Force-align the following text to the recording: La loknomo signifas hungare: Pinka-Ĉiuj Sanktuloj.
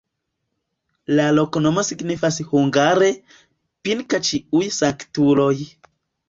La 1.19 1.27
loknomo 1.39 1.83
signifas 1.89 2.39
hungare: 2.53 3.11
Pinka-Ĉiuj 3.89 4.63
Sanktuloj. 4.79 5.53